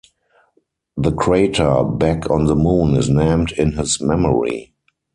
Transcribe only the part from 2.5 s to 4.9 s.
Moon is named in his memory.